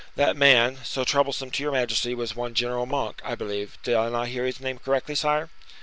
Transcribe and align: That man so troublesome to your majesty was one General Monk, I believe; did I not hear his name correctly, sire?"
That 0.15 0.35
man 0.35 0.79
so 0.83 1.03
troublesome 1.03 1.51
to 1.51 1.61
your 1.61 1.71
majesty 1.73 2.15
was 2.15 2.35
one 2.35 2.55
General 2.55 2.87
Monk, 2.87 3.21
I 3.23 3.35
believe; 3.35 3.77
did 3.83 3.93
I 3.93 4.09
not 4.09 4.29
hear 4.29 4.47
his 4.47 4.59
name 4.59 4.79
correctly, 4.79 5.13
sire?" 5.13 5.51